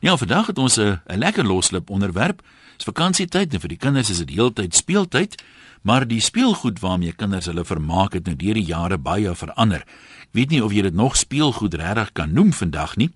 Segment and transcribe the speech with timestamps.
[0.00, 2.42] Ja, vandag het ons 'n 'n lekker loslip onderwerp.
[2.76, 5.42] Dis vakansietyd en vir die kinders is dit heeltyd speeltyd,
[5.82, 9.80] maar die speelgoed waarmee kinders hulle vermaak het nou deur die jare baie verander.
[10.20, 13.10] Ek weet nie of jy dit nog speelgoed regtig kan noem vandag nie.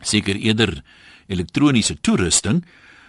[0.00, 0.82] Seker eerder
[1.26, 2.64] elektroniese toerusting,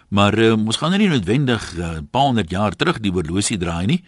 [0.08, 3.58] maar uh, ons gaan nou nie noodwendig 'n uh, paar honderd jaar terug die horlosie
[3.58, 4.04] draai nie.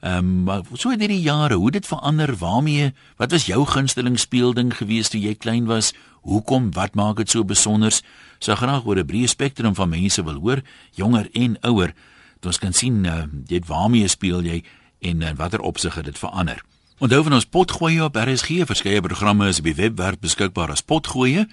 [0.00, 4.76] Ehm um, so in hierdie jare, hoe dit verander, waarmee, wat was jou gunsteling speelding
[4.76, 5.94] geweest toe jy klein was?
[6.26, 6.72] Hoekom?
[6.74, 8.02] Wat maak dit so besonders?
[8.38, 10.60] So graag oor 'n breë spektrum van mense wil hoor,
[10.94, 11.94] jonger en ouer.
[12.40, 14.64] Dat ons kan sien uh, dit waarmee speel jy
[15.00, 16.62] en uh, watter opsig dit verander.
[16.98, 21.46] Onthou van ons potgoeie op RSG, verskeie programme is op die webwerf beskikbaar as potgoeie.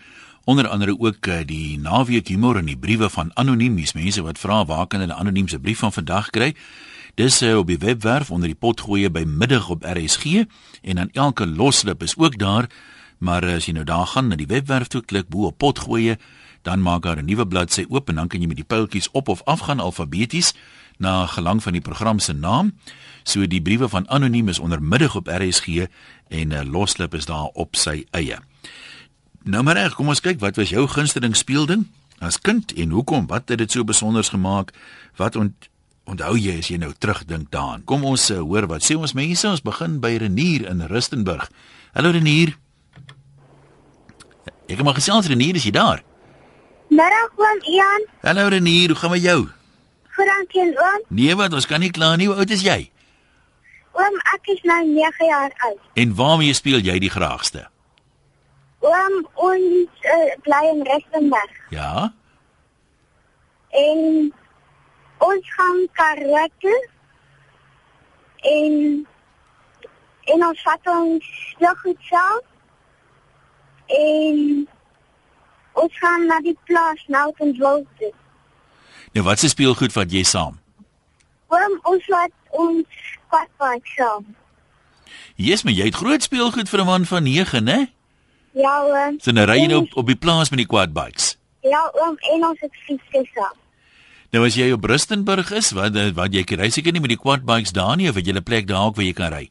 [0.46, 4.66] Onder andere ook uh, die naweek humor en die briewe van anoniem mense wat vra
[4.66, 6.56] waar kan hulle anoniem se brief van vandag kry?
[7.16, 10.48] Dis uh, op die webwerf onder die potgoeie by middag op RSG
[10.82, 12.70] en dan elke loslip is ook daar.
[13.24, 16.18] Maar as jy nou daar gaan na die webwerf toe klik bo op potgoeie,
[16.68, 19.28] dan maak daar 'n nuwe bladsy oop en dan kan jy met die pyltjies op
[19.28, 20.54] of af gaan alfabeties
[20.98, 22.74] na gelang van die program se naam.
[23.24, 25.68] So die briewe van anoniem is onder middag op RSG
[26.28, 28.40] en uh, loslip is daar op sy eie.
[29.44, 31.88] Nou maar reg, kom ons kyk wat was jou gunsteling speelding
[32.20, 33.28] as kind en hoekom?
[33.28, 34.74] Wat het dit so besonders gemaak?
[35.16, 35.70] Wat ont
[36.04, 37.84] Onthou jy as jy nou terugdink daaraan.
[37.84, 39.48] Kom ons uh, hoor wat sê ons mense.
[39.48, 41.48] Ons begin by Renier in Rustenburg.
[41.94, 42.63] Hallo Renier.
[44.72, 46.00] Ek kom gesels Renier, is jy daar?
[46.94, 48.08] Middag oom Ian.
[48.24, 49.42] Hallo Renier, hoe gaan met jou?
[50.16, 51.02] Goed dankie oom.
[51.10, 52.30] Nee, wat ons kan nie kla nie.
[52.30, 52.80] Hoe oud is jy?
[53.98, 55.82] Oom, ek is nou 9 jaar oud.
[56.00, 57.66] En waarmee speel jy die graagste?
[58.84, 61.60] Oom, ons uh, bly in Rustenburg.
[61.74, 62.14] Ja.
[63.74, 64.32] En
[65.24, 66.76] ons gaan karate
[68.54, 68.74] en
[70.34, 72.44] en ons vat ons jogget self
[73.88, 74.68] en
[75.74, 78.06] ons gaan na die plaas nou en woud.
[79.14, 80.60] Nou wat se speelgoed wat jy saam?
[81.48, 82.88] Waarom ons laat ons
[83.30, 84.26] quadbike saam?
[85.36, 87.90] Jesus, maar jy het groot speelgoed vir 'n man van 9, né?
[88.54, 89.20] Ja, oom.
[89.20, 91.38] So nou ry jy nou op, op die plaas met die quadbikes.
[91.62, 93.58] Ja, oom, en ons het fiets saam.
[94.34, 97.44] Nou as jy op Rustenburg is, wat wat jy ry seker nie met die quad
[97.46, 99.50] bikes daar nie of het jy 'n plek daar ook waar jy kan ry?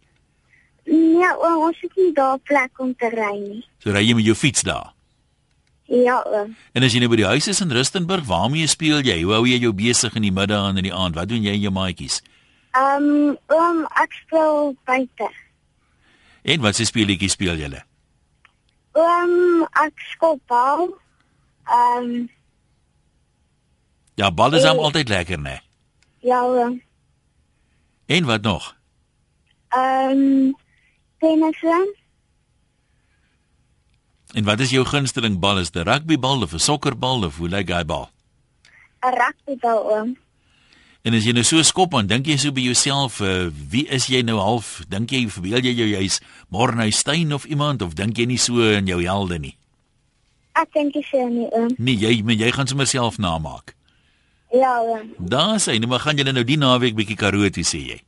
[1.22, 3.62] Nee, ons het nie daar plek om te ry nie.
[3.83, 4.91] So ry jy met jou fiets daar?
[5.93, 6.22] Ja.
[6.27, 6.55] Oom.
[6.72, 9.21] En as jy nou by die huis is in Rustenburg, waarmee speel jy?
[9.22, 11.19] Hoe hou jy jou besig in die middag en in die aand?
[11.19, 12.22] Wat doen jy in jou maatjies?
[12.72, 15.28] Ehm, um, um, ek speel buite.
[16.43, 17.82] En wat se speletjies speel julle?
[18.99, 20.88] Ehm, ek skop bal.
[21.69, 22.31] Ehm um,
[24.21, 25.61] Ja, bal is hom altyd lekker, né?
[26.21, 26.43] Ja.
[26.44, 26.82] Oom.
[28.06, 28.75] En wat nog?
[29.72, 30.56] Ehm um,
[31.22, 31.62] tennis.
[34.33, 35.60] En wat is jou gunsteling bal?
[35.62, 38.10] Is dit rugbybal of 'n sokkerbal of hoe lyk hy bal?
[39.00, 40.16] 'n Rugbybal oom.
[41.03, 44.06] En as jy nou so skop en dink jy so by jouself, uh, wie is
[44.06, 44.84] jy nou half?
[44.88, 48.62] Dink jy verbeel jy jou jy's Morney Steyn of iemand of dink jy nie so
[48.62, 49.56] in jou helde nie?
[50.55, 51.75] Ek dink jy sien nie oom.
[51.78, 53.75] Nee, jy jy gaan sommer self namaak.
[54.53, 54.78] Ja.
[54.81, 55.11] Oom.
[55.19, 58.00] Daar sê, nou maar gaan julle nou die naweek bietjie Karoo toe sê jy.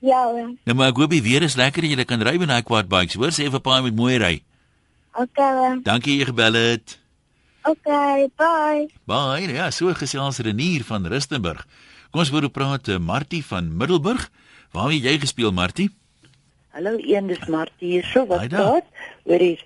[0.00, 0.24] Ja.
[0.28, 0.56] Oom.
[0.64, 2.88] Nou maar ek hoop die weer is lekker en jy kan ry met daai quad
[2.88, 3.18] bikes.
[3.20, 4.34] Hoor sê vir paai met mooi ry.
[5.12, 5.52] Okay.
[5.66, 5.82] Oom.
[5.84, 6.96] Dankie jy gebel het.
[7.68, 8.86] Okay, bye.
[9.04, 9.44] Bye.
[9.44, 11.66] Nou ja, so gesels Renier van Rustenburg.
[12.10, 14.30] Kom ons hoor hoe praat eh, Martie van Middelburg.
[14.72, 15.90] Waar het jy gespeel Martie?
[16.72, 18.06] Hallo, een dis Martie hier.
[18.08, 18.88] So wat praat?
[19.28, 19.60] Hoor hier.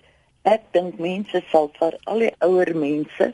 [0.45, 3.31] Ek dink mense sal vir al die ouer mense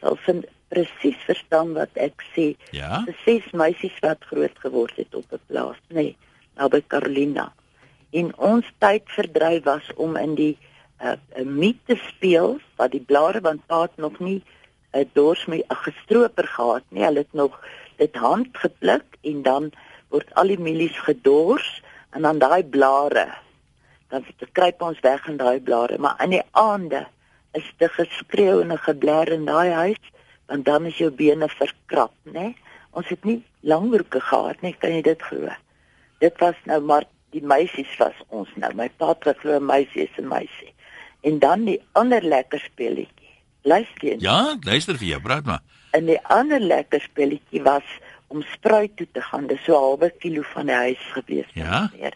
[0.00, 2.46] sal vind presies verstaan wat ek sê.
[2.76, 3.02] Ja.
[3.08, 6.16] Dis ses meisies wat groot geword het op 'n plaas, nê, nee,
[6.56, 7.52] naby Carolina.
[8.10, 10.56] En ons tyd verdryf was om in die
[11.00, 14.42] 'n uh, 'n miet te speel wat die blare want paat nog nie
[14.92, 17.04] 'n uh, dors met 'n gestroper gehad nie.
[17.04, 17.60] Hulle het nog
[17.96, 19.72] dit hand gepluk en dan
[20.08, 23.28] word al die mielies gedors en dan daai blare
[24.08, 27.06] dan kruip ons weg in daai blare, maar in die aande
[27.58, 30.02] is dit geskreeu en 'n gebler in daai huis
[30.46, 32.54] want dan is jou bene verkrap, né?
[32.90, 35.50] Ons het nie langbroeke gehad nie, kan jy dit glo?
[36.18, 37.04] Dit was nou maar
[37.34, 38.70] die meisies was ons nou.
[38.78, 40.72] My pa het glo meisies en meisie.
[41.26, 43.32] En dan die ander lekker speletjie.
[43.66, 44.16] Luister jy?
[44.22, 45.62] Ja, luister vir jou, praat maar.
[45.96, 47.86] En die ander lekker speletjie was
[48.32, 49.46] om spruit toe te gaan.
[49.46, 51.50] Dis so 'n halwe kilo van die huis gewees.
[51.54, 51.90] Ja.
[51.98, 52.14] Meer.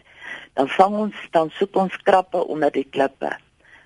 [0.53, 3.37] Dan vang ons dan soek ons krappe onder die klippe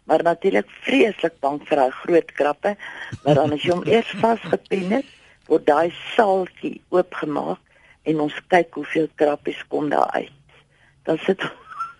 [0.05, 2.75] maar natuurlik vreeslik bang vir daai groot krappe.
[3.23, 5.07] Maar dan as jy hom eers vasgepen het,
[5.49, 7.61] word daai saaltjie oopgemaak
[8.05, 10.31] en ons kyk hoeveel krappies kom daar uit.
[11.05, 11.41] Dan sit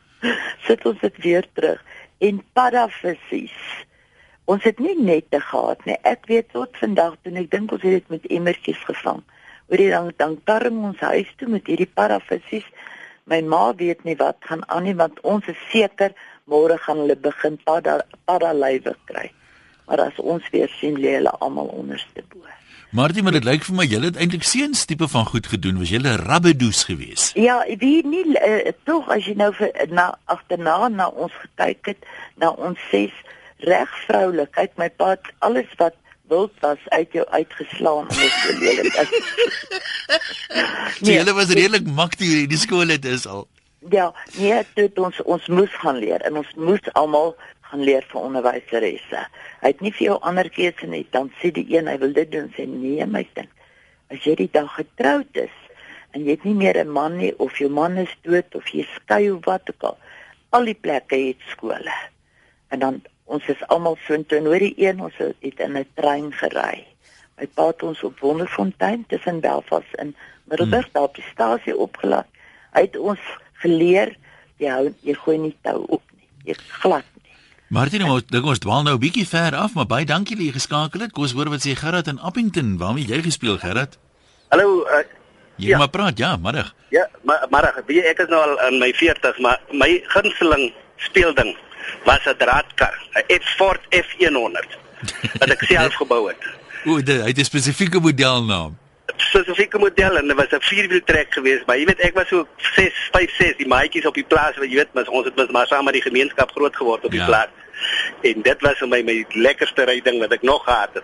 [0.67, 1.81] sit ons dit weer terug
[2.23, 3.57] en paddavissies
[4.45, 5.95] Ons het nie nette gehad nie.
[6.05, 9.23] Ek weet tot vandag toe ek dink ons het dit met emmertjies gevang.
[9.71, 12.67] Oor die dan dan karring ons huis toe met hierdie parafissies.
[13.25, 16.13] My ma weet nie wat gaan aan nie want ons is seker
[16.45, 17.97] môre gaan hulle begin para
[18.29, 19.31] paralywe kry.
[19.89, 22.45] Maar as ons weer sien lê hulle almal onderste bo.
[22.95, 25.81] Martie, maar dit lyk vir my julle het eintlik seuns tipe van goed gedoen.
[25.81, 27.33] Was julle rabbedoes geweest?
[27.35, 32.07] Ja, wie nie uh, tog as jy nou vir, na agterna na ons gekyk het,
[32.39, 33.11] na ons ses
[33.67, 34.53] reg vroulik.
[34.55, 35.97] Kyk my pa, alles wat
[36.31, 39.11] wild was uit jou uitgeslaan en dit lelik is.
[41.03, 43.43] nee, julle was redelik maktig in die skool het is al.
[43.91, 44.07] Ja,
[44.39, 47.35] nee, dit ons ons moes gaan leer en ons moes almal
[47.75, 49.21] gaan leer vir onderwyseresse.
[49.61, 51.03] Hy het nie vir jou ander keuse nie.
[51.11, 53.51] Dan sê die een hy wil dit doen sê nee my kind.
[54.13, 55.53] As jy die dag getroud is
[56.15, 58.85] en jy het nie meer 'n man nie of jou man is dood of jy
[58.95, 59.97] skei of wat ook al,
[60.51, 61.91] al die plekke het skole.
[62.69, 66.31] En dan ons is almal so intoe oor die een ons het in 'n trein
[66.31, 66.85] gery.
[67.37, 71.03] My pa het ons op Wonderfontein tussen Belfast en Middelburg hmm.
[71.03, 72.27] op die stasie opgelaat.
[72.71, 73.19] Hy het ons
[73.53, 74.15] geleer
[74.57, 76.27] jy hou jy gooi nie tou op nie.
[76.45, 77.14] Jy glad
[77.75, 80.53] Martin, ons dink ons dwaal nou 'n bietjie ver af, maar baie dankie dat jy
[80.55, 81.11] geskakel het.
[81.11, 82.77] Kom ons hoor wat sê Gerard in Appington.
[82.77, 83.97] Waarmee jy gespeel, Gerard?
[84.47, 84.87] Hallo.
[84.87, 85.03] Uh,
[85.57, 85.77] jy ja.
[85.77, 86.73] maar praat, ja, middag.
[86.89, 87.81] Ja, maar middag.
[87.87, 91.57] Wie ek is nou al in my 40s, maar my gunsteling speelding
[92.05, 92.95] was 'n draadkar,
[93.27, 94.71] 'n Ford F100
[95.39, 96.39] wat ek self gebou het.
[96.85, 98.77] O, dit het 'n spesifieke modelnaam
[99.17, 102.47] spesifieke model en dit was 'n vierwiel trek geweest, maar jy weet ek was so
[102.57, 105.67] 6, 5, 6 die maatjies op die plaas wat jy weet, maar ons het maar
[105.67, 107.25] saam met die gemeenskap groot geword op die ja.
[107.25, 107.47] plaas.
[108.21, 111.03] En dit was vir my my lekkerste ryding wat ek nog gehad het.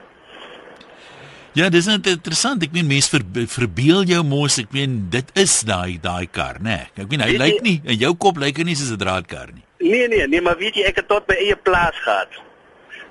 [1.53, 2.63] Ja, dis net interessant.
[2.63, 6.77] Ek meen mense ver, verbeel jou mos, ek meen dit is daai daai kar, né?
[6.87, 7.03] Nee.
[7.03, 9.65] Ek meen hy lyk nie in jou kop lyk hy nie soos 'n draadkar nie.
[9.79, 12.31] Nee nee, nee, maar weet jy ek het tot by eie plaas gehad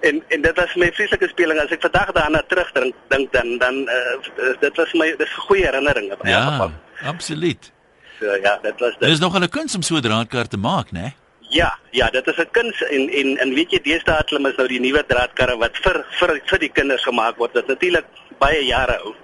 [0.01, 3.83] en en dit was my vreeslike speling as ek vandag daarna terugdink dink dan dan
[3.89, 6.73] uh, dit was my dis 'n goeie herinnering op ja, geval.
[7.03, 7.73] Absoluut.
[8.19, 9.01] So ja, dit was dit.
[9.01, 11.13] Dit is nog 'n kuns om so 'n draadkar te maak, né?
[11.51, 14.57] Ja, ja, dit is 'n kuns en en en weet jy deesdae het hulle mos
[14.57, 17.55] nou die nuwe draadkarre wat vir vir vir die kinders gemaak word.
[17.55, 18.07] Dit natuurlik
[18.39, 19.17] baie jare oud.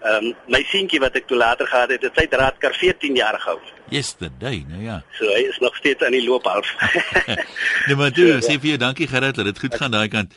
[0.00, 3.36] Ehm um, my seentjie wat ek toe later gehad het, het sy draadkar 14 jaar
[3.40, 3.60] gehou.
[3.92, 5.02] Yesterday, nou ja.
[5.18, 6.72] So hy is nog steeds aan die loop half.
[7.86, 10.32] nee maar toe, so, sê vir jou dankie Gerard dat dit goed gaan daai kant.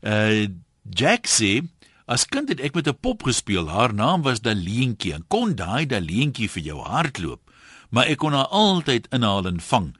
[0.00, 0.46] Uh
[0.90, 1.62] Jack sê
[2.06, 3.66] as kind het ek met 'n pop gespeel.
[3.68, 7.42] Haar naam was Daleentjie en kon daai Daleentjie vir jou hardloop.
[7.90, 9.90] Maar ek kon haar altyd inhaal en vang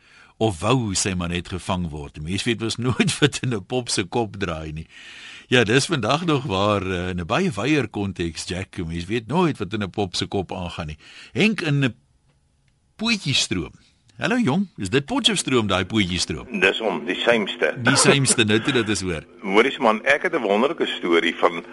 [0.40, 2.16] of wou sy maar net gevang word.
[2.24, 4.86] Mense weet mos nooit wat in 'n pop se kop draai nie.
[5.52, 9.58] Ja, dis vandag nog waar uh, in 'n baie wyeer konteks Jack, mens weet nooit
[9.58, 10.98] wat in 'n pop se kop aangaan nie.
[11.32, 11.94] Henk in 'n
[12.96, 13.72] Poetjiestroom.
[14.16, 16.60] Hallo jong, is dit Potchefstroom daai Poetjiestroom?
[16.60, 17.74] Dis om die sameste.
[17.82, 19.24] Die sameste nou toe dit is hoor.
[19.52, 21.64] Hoorie man, ek het 'n wonderlike storie van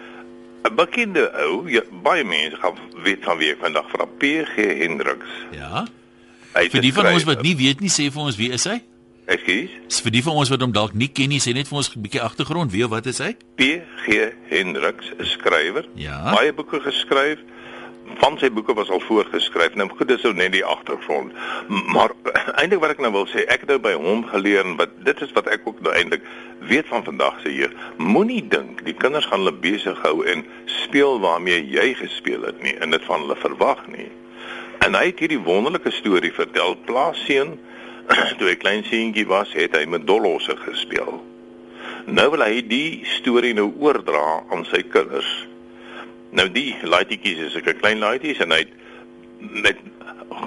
[0.64, 5.28] 'n bekende ou, ja, baie mense gaan weet van wie ek vandag vra, PG Hendriks.
[5.52, 5.86] Ja.
[6.54, 8.78] Vir die van ons wat nie weet nie, sê vir ons wie is hy?
[9.28, 10.00] Ekskuus.
[10.06, 12.00] Vir die van ons wat hom dalk nie ken nie, sê net vir ons 'n
[12.00, 13.36] bietjie agtergrond, wie wat is hy?
[13.56, 15.84] PG Hendriks, 'n skrywer.
[15.94, 16.32] Ja.
[16.32, 17.38] Baie boeke geskryf.
[18.16, 19.74] Van sy boeke was al voorgeskryf.
[19.74, 21.32] Nou goed, dis ou net die agtergrond.
[21.68, 22.10] Maar
[22.60, 25.20] eintlik wat ek nou wil sê, ek het nou by hom geleer en wat dit
[25.20, 26.22] is wat ek ook nou eintlik
[26.60, 27.72] weet van vandag se hier.
[27.98, 32.74] Moenie dink die kinders gaan hulle besig hou en speel waarmee jy gespeel het nie
[32.80, 34.08] en dit van hulle verwag nie.
[34.88, 37.58] En hy het hierdie wonderlike storie vertel, Plaasseun
[38.40, 41.18] toe hy klein seentjie was, het hy met dollosse gespeel.
[42.08, 45.28] Nou wil hy die storie nou oordra aan sy kinders.
[46.32, 48.72] Nou die laaitjies is 'n klein laaitjies en hy het
[49.66, 49.84] met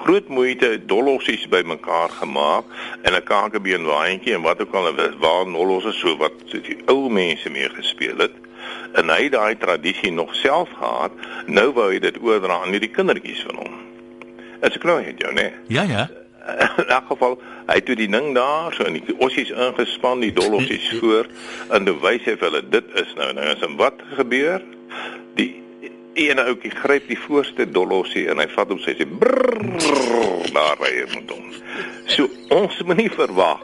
[0.07, 2.65] groot moeite dollossies bymekaar gemaak
[3.05, 6.81] en 'n kakebeen waantjie en wat ook al was waar dollosse so wat so die
[6.87, 8.33] ou mense mee gespeel het
[8.97, 11.11] en hy daai tradisie nog self gehad
[11.45, 13.90] nou wou hy dit oordra aan hierdie kindertjies van hom.
[14.61, 15.51] Dit is klooi het jou, né?
[15.67, 16.09] Ja, ja.
[16.77, 20.33] In elk geval hy het toe die ding daar so in die ossies ingespan die
[20.33, 21.29] dolossies voor
[21.73, 24.61] en toe wys hy vir hulle dit is nou nou as en wat gebeur?
[25.37, 25.49] Die
[26.19, 29.07] ene ouetjie gryp die voorste dolossie en hy vat hom sê sy
[30.51, 31.53] daar ry hy met hom.
[32.11, 33.63] So ons moet nie verwag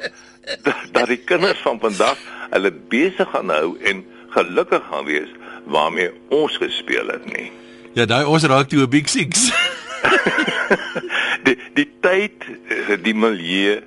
[0.64, 2.22] dat, dat die kinders van vandag
[2.54, 5.34] hulle besig gaan hou en gelukkig gaan wees
[5.68, 7.52] waarmee ons gespeel het nie.
[7.98, 9.52] Ja daai ons raak toe 'n big six
[11.48, 13.82] die die tyd eh, die milieu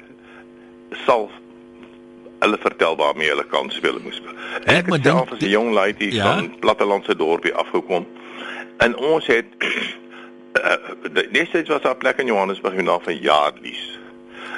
[1.07, 1.31] sal
[2.41, 4.37] hulle vertel waarmee hulle kan speel moes speel.
[4.65, 6.25] Ek het self as 'n jong lady ja?
[6.25, 8.07] van plattelandse dorpie afgekom
[8.79, 9.47] en ons het
[10.53, 10.77] uh,
[11.13, 13.99] die eerste was daar plek in Johannesburg en daar van Jaarlies.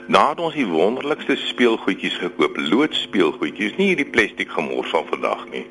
[0.06, 5.66] Nadat ons die wonderlikste speelgoedjies gekoop, loodspeelgoedjies, nie hierdie plastiek gemors van vandag nie.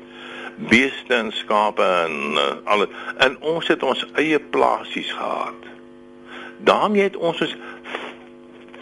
[0.56, 2.88] Beeste en skape en uh, alles.
[3.16, 5.61] En ons het ons eie plasies gehad.
[6.64, 7.56] Daarmee het ons ons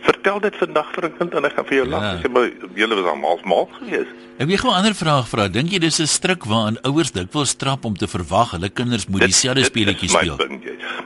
[0.03, 2.13] vertel dit vandag vir 'n kind en ek gaan vir jou lag Ja.
[2.13, 2.21] ja.
[2.23, 4.15] sê maar julle was almal mal geweest.
[4.39, 5.49] Ek wil gou 'n ander vraag vra.
[5.49, 9.21] Dink jy dis 'n stryk waaraan ouers dikwels trap om te verwag hulle kinders moet
[9.21, 10.37] dieselfde speletjies speel?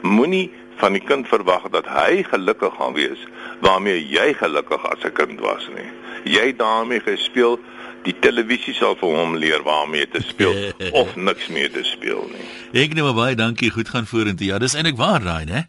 [0.03, 3.19] Moenie van die kind verwag dat hy gelukkig gaan wees
[3.61, 5.91] waarmee jy gelukkig as 'n kind was nie.
[6.35, 7.59] Jy daarmee gespeel,
[8.05, 12.83] die televisie sal vir hom leer waarmee te speel of niks meer te speel nie.
[12.83, 13.71] Ek nou maar baie dankie.
[13.71, 14.47] Goed gaan vorentoe.
[14.47, 15.67] Ja, dis eintlik waar daai, né?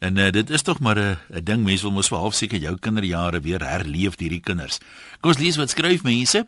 [0.00, 2.58] En uh, dit is tog maar 'n 'n ding mense wil mos vir half seker
[2.58, 4.78] jou kinderjare weer herleef hierdie kinders.
[5.20, 6.46] Kom ons lees wat skryf mense.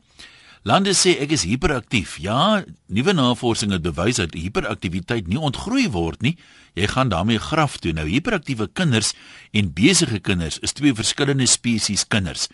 [0.63, 2.17] Lande sê ek is hiperaktief.
[2.19, 6.39] Ja, nuwe navorsing het bewys dat hiperaktiwiteit nie ontgroei word nie.
[6.75, 7.93] Jy gaan daarmee graf toe.
[7.93, 9.13] Nou hiperaktiewe kinders
[9.51, 12.49] en besige kinders is twee verskillende spesies kinders.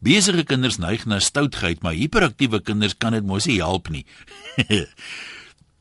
[0.00, 4.04] Besige kinders neig na stoutheid, maar hiperaktiewe kinders kan dit mos nie help nie.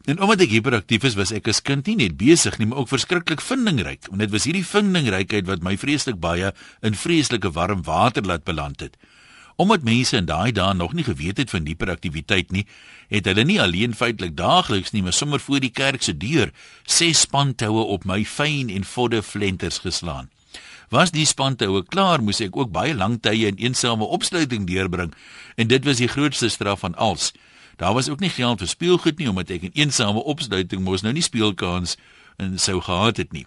[0.06, 2.92] En omdat ek hiperaktief is, was ek as kind nie net besig nie, maar ook
[2.92, 4.06] verskriklik vindingryk.
[4.14, 6.52] En dit was hierdie vindingrykheid wat my vreeslik baie
[6.86, 9.00] in vreeslike warm water laat beland het.
[9.58, 12.66] Omdat mense in daai dae nog nie geweet het van hiperaktiwiteit nie,
[13.10, 16.52] het hulle nie alleen feitelik daagliks nie, maar sommer voor die kerk se deur
[16.86, 20.30] ses spantoue op my fyn en vodde flenters geslaan.
[20.94, 25.16] Was die spantoue klaar, moes ek ook baie lang tye in eensame opsluiting deurbring
[25.56, 27.32] en dit was die grootste straf van alles.
[27.76, 31.14] Daar was ook nie geld vir speelgoed nie omdat ek in eensame opsluiting mos nou
[31.14, 31.98] nie speelkans
[32.38, 33.46] en sou gehad het nie.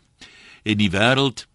[0.63, 1.47] En die wêreld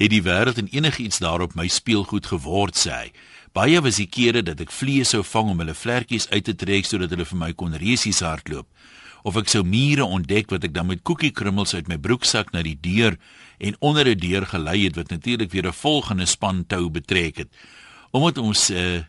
[0.00, 3.12] het die wêreld en enigiets daarop my speelgoed geword sê hy.
[3.52, 6.86] Baie was die kere dat ek vlees sou vang om hulle vlekkies uit te trek
[6.86, 8.68] sodat hulle vir my kon resies hardloop.
[9.26, 12.78] Of ek sou mure ontdek wat ek dan met koekiekrummels uit my broeksak na die
[12.78, 13.18] deur
[13.58, 17.50] en onder 'n deur gelei het wat natuurlik weer 'n volgende span tou betrek het.
[18.10, 19.02] Omdat ons uh,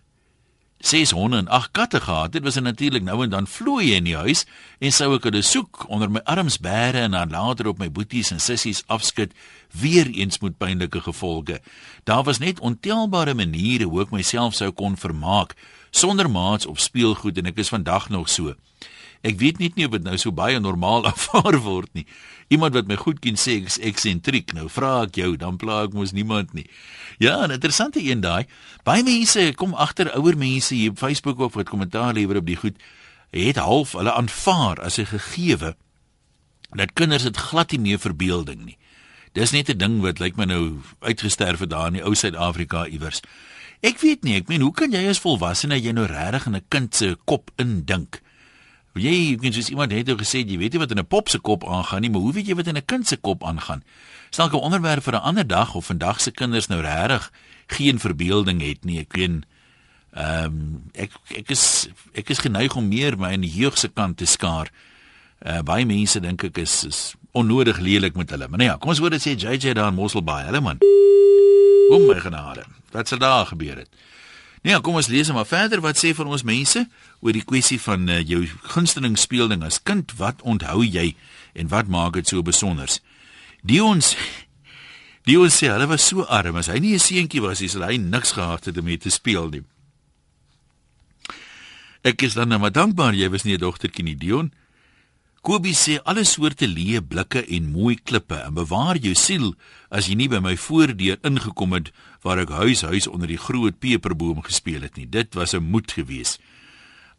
[0.82, 4.08] ses honde en agt katte gehad het, was er natuurlik nou en dan vlooie in
[4.10, 4.46] die huis
[4.80, 8.32] en sou ek hulle soek onder my arms bære en dan later op my boeties
[8.34, 9.34] en sissies afskud,
[9.72, 11.62] weer eens met pynlike gevolge.
[12.04, 15.56] Daar was net ontelbare maniere hoe ek myself sou kon vermaak
[15.92, 18.56] sonder maats op speelgoed en ek is vandag nog so.
[19.22, 22.06] Ek weet net nie of dit nou so baie normaal aanvaar word nie.
[22.50, 24.54] Iemand wat my goed ken sê ek is eksentriek.
[24.58, 26.68] Nou vra ek jou, dan pla ek mos niemand nie.
[27.20, 28.46] Ja, 'n interessante een daai.
[28.84, 32.58] Baie mense kom agter ouer mense hier op Facebook of wat kommentaar lewer op die
[32.58, 32.78] goed
[33.32, 35.75] het half hulle aanvaar as 'n gegewe
[36.75, 38.78] dat kinders dit glad nie meer verbeelding nie.
[39.34, 42.88] Dis net 'n ding wat lyk my nou uitgesterf het daar in die ou Suid-Afrika
[42.88, 43.22] iewers.
[43.82, 46.66] Ek weet nie, ek meen hoe kan jy as volwassene jy nou regtig in 'n
[46.70, 48.22] kind se kop indink?
[48.93, 51.29] Jy, ek meen soos iemand het nou gesê, jy weet nie wat in 'n pop
[51.29, 53.83] se kop aangaan nie, maar hoe weet jy wat in 'n kind se kop aangaan?
[54.31, 57.31] Stalk 'n onderwerp vir 'n ander dag of vandag se kinders nou regtig
[57.67, 59.00] geen verbeelding het nie.
[59.00, 59.45] Ek weet
[60.12, 63.88] ehm um, ek ek is ek is geneig om meer my in die jeug se
[63.88, 64.67] kant te skaar.
[65.39, 68.48] Uh baie mense dink ek is is onnodig lelik met hulle.
[68.48, 70.43] Maar nee ja, kom ons hoor dit sê JJ daar in Mosselbaai.
[70.45, 70.79] Hallo man.
[71.91, 72.65] O my genade.
[72.91, 73.89] Wat sal daar gebeur het?
[74.62, 76.84] Nee, kom ons lees maar verder wat sê vir ons mense
[77.20, 78.44] oor die kwessie van uh, jou
[78.75, 80.13] gunsteling speelding as kind.
[80.20, 81.15] Wat onthou jy
[81.58, 83.00] en wat maak dit so besonders?
[83.65, 84.13] Dions
[85.27, 88.34] Dions sê hulle was so arm as hy nie 'n seentjie was, is hy niks
[88.34, 89.63] gehad het om mee te speel nie.
[92.01, 94.51] Ek is dan nou maar dankbaar jy was nie 'n dogtertjie nie, Dion.
[95.41, 99.56] Kobie sê alle soorte leë blikke en mooi klippe en bewaar jou siel
[99.89, 101.89] as jy nie by my voordeur ingekom het
[102.22, 105.10] waar ek huis huis onder die groot peperboom gespeel het nie.
[105.10, 106.40] Dit was 'n moed geweest.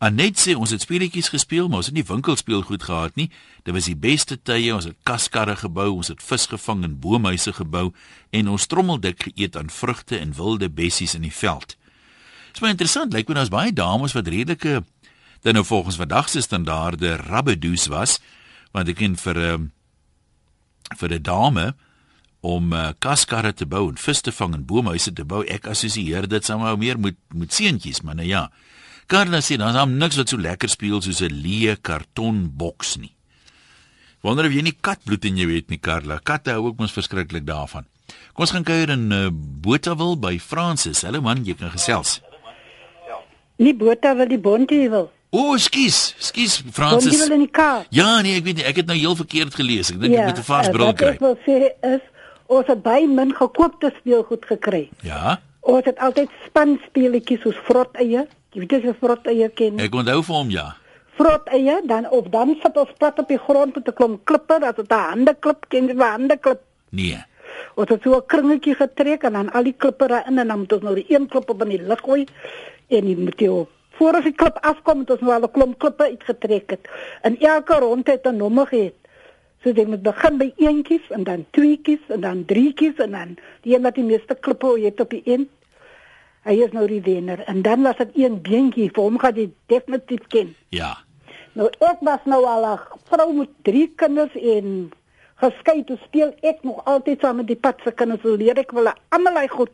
[0.02, 3.30] Anet sê ons het speletjies gespeel, maar ons het nie winkelspeelgoed gehad nie.
[3.62, 4.74] Dit was die beste tye.
[4.74, 7.92] Ons het kaskarre gebou, ons het vis gevang en boomhuise gebou
[8.30, 11.76] en ons trommeldik geëet aan vrugte en wilde bessies in die veld.
[12.46, 14.82] Dit is baie interessant, lyk my daar's baie dames wat redelike
[15.42, 18.20] dan nou volgens vandag se standaarde rabbedoes was,
[18.70, 19.72] want ek ken vir 'n um,
[20.98, 21.74] vir 'n dame
[22.42, 25.44] om uh, kaskarre te bou en vis te vang en boomhuise te bou.
[25.46, 28.48] Ek assosieer dit sommer meer met met seentjies, maar nou ja.
[29.06, 33.14] Karla sê dan hom niks wat so lekker speel soos 'n leë kartonboks nie.
[34.22, 36.18] Wonder of jy nie katbloed in jou het nie, Karla.
[36.22, 37.86] Katte hou ook mos verskriklik daarvan.
[38.32, 41.02] Kom ons gaan kuier in uh, Botawil by Francis.
[41.02, 42.20] Hallo man, jy kan gesels.
[43.58, 45.10] Nie Botawil die Bondiewil.
[45.32, 47.12] O, oh, skus, skus Francis.
[47.12, 47.86] Bondiewil in die Kaap.
[47.94, 49.92] Ja, nee, ek weet nie, ek het nou heel verkeerd gelees.
[49.94, 51.14] Ek dink ja, ek moet 'n vars eh, bril wat kry.
[51.16, 51.58] Ek wil sê
[51.94, 52.02] is
[52.52, 54.84] ons het baie min gekoopte speelgoed gekry.
[55.06, 55.40] Ja.
[55.60, 58.26] Ons het altyd spanspeletjies soos vroteie.
[58.52, 59.80] Jy weet as jy vroteie ken.
[59.80, 60.68] Ek onthou vir hom ja.
[61.18, 64.76] Vroteie dan of dan sit ons plat op die grond met 'n klomp klippe, dat
[64.76, 66.60] dit 'n handeklip ken, jy 'n handeklip.
[66.90, 67.20] Nee.
[67.74, 70.72] Ons het so 'n kringetjie getrek en dan al die klippe daarin en dan moet
[70.72, 72.26] ons nou die een klip op in die lug gooi
[72.88, 73.66] en die moet jy
[73.98, 76.88] voor as die klip afkom het ons nou al 'n klomp klippe uitgetrek het.
[77.22, 79.01] In elke ronde het 'n nommer gehad.
[79.62, 83.76] So jy moet begin by eentjies en dan tweetjies en dan drietjies en dan die
[83.76, 85.46] een wat die meeste klippe het op die een.
[86.42, 89.46] Hy is nou die wenner en dan was dit een beentjie vir hom gaan jy
[89.70, 90.50] definitief ken.
[90.74, 90.96] Ja.
[91.54, 94.90] Nou ek was nou al 'n vrou met drie kinders en
[95.42, 98.22] geskei toe speel ek nog altyd saam met die patse kinders.
[98.22, 99.70] So leer ek wel almal hy goed.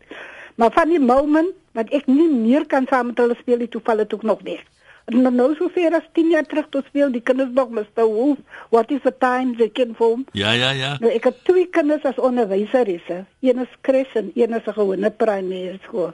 [0.56, 3.98] Maar van die moment wat ek nie meer kan saam met hulle speel, die toeval
[3.98, 4.64] het ook nog weg.
[5.08, 8.40] Nou, nou so ver as 10 jaar terug toe speel die kinders nog stou hoef.
[8.68, 10.26] What is the time they can form?
[10.36, 10.96] Ja, ja, ja.
[11.00, 13.22] Nou ek het twee kinders as onderwyseresse.
[13.40, 16.12] Een is Chris en een is 'n gewone primêre skool.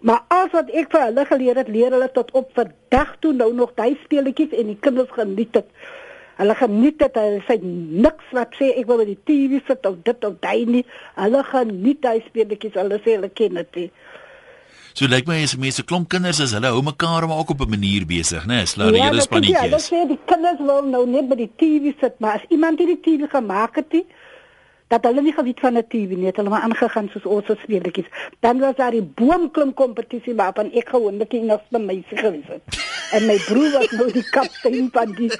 [0.00, 3.54] Maar as wat ek vir hulle geleer het, leer hulle tot op vandag toe nou
[3.54, 5.66] nog daai speletjies en die kinders geniet dit.
[6.36, 7.14] Hulle geniet dit.
[7.14, 10.66] Hulle sê niks wat sê ek wil by die TV sit of dit of daai
[10.66, 10.84] nie.
[11.14, 12.74] Hulle geniet daai speletjies.
[12.74, 13.76] Hulle sê hulle ken dit.
[13.76, 13.90] nie.
[14.96, 17.68] So lyk my as mense klomp kinders as hulle hou mekaar maar ook op 'n
[17.74, 18.64] manier besig, né?
[18.64, 19.90] Slaan die hele dat is- Ja, is.
[19.92, 23.28] sê die kinders wil nou net by die TV sit, maar as iemand hierdie TV
[23.30, 24.06] gemaak het, nie,
[24.88, 27.56] dat hulle nie geweet van 'n TV nie, het hulle maar aangegaan soos ons se
[27.62, 28.06] speletjies.
[28.40, 32.62] Dan was daar die boomklim kompetisie waarvan ek gewoonlik die enigste meisie gewees het.
[33.12, 35.30] En my broer was nou die kaptein van die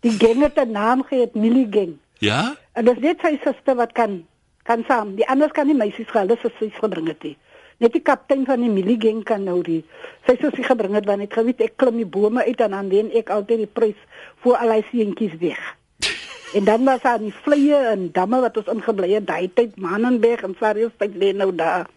[0.00, 1.92] die gang het 'n naam gehad, Millie Gang.
[2.18, 2.56] Ja?
[2.72, 4.24] En dis net sy suster wat kan
[4.64, 5.14] kan saam.
[5.16, 7.22] Die anders kan nie meisies gaan, hulle is sy gebring het.
[7.22, 7.36] nie.
[7.78, 9.84] Net die kaptein van die Millie Gang kan nou die
[10.26, 13.10] sy sussie gebring het want ek geweet ek klim die bome uit en dan wen
[13.16, 13.98] ek altyd die prys
[14.44, 15.62] vir al die seentjies weg.
[16.56, 20.44] En dan was daar die vleie en damme wat ons ingebly het daai tyd Manenberg
[20.44, 21.88] en Sarius tyd lê nou daar.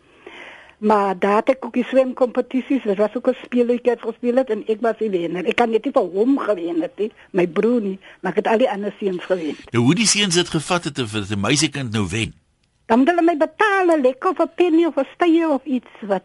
[0.77, 4.49] Maar daar het ek ook die swemkompetisies, dit was ook 'n speletjie wat gespeel het
[4.49, 5.45] en ek was die wenner.
[5.45, 8.47] Ek kan net nie vir hom gewen het nie, my broer nie, maar ek het
[8.47, 9.55] al die ander seuns gewen.
[9.71, 12.33] Nou hoe die seuns dit gevat het of dat 'n meisiekind nou wen.
[12.85, 15.91] Dan moet hulle my betaal 'n lekker of 'n penny of 'n stye of iets
[16.01, 16.23] wat.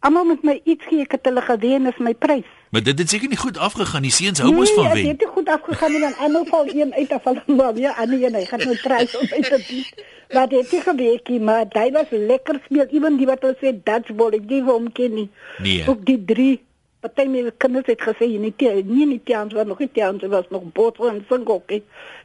[0.00, 2.44] Almal moet my iets gee, ek het hulle gewen is my prys.
[2.70, 4.02] Maar dit het seker nie goed afgegaan.
[4.02, 5.02] Die seuns hou mos van Nee, wen.
[5.02, 7.92] dit het nie goed afgegaan nie dan ander val een uit af val maar weer
[7.96, 10.04] ander een hy gaan nou try om uit te beat.
[10.34, 12.86] Maar dit het geweekie, maar hy was lekker speel.
[12.90, 15.28] Iemand die wat hulle sê dodgeball, ek gee hom ken nie.
[15.58, 15.84] Nee.
[15.88, 16.60] Ook die drie
[17.00, 20.22] Party my kinders het gesê jy nie te- nie nie Tians was nog nie Tians
[20.26, 21.68] was nog Botswana en Singok.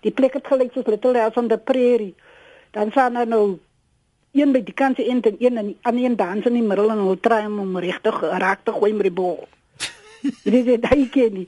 [0.01, 2.15] Die plek het gelyk soos Little House on the Prairie.
[2.71, 3.57] Dan staan daar nou
[4.31, 6.63] een by die kant se eind en een aan die ander een dans in die
[6.63, 9.47] middel en hulle try om hom regtig raak te gooi met die bal.
[10.43, 11.47] Dit is daai ken nie.